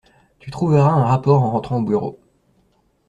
[0.39, 2.19] Tu trouveras un rapport en rentrant au bureau.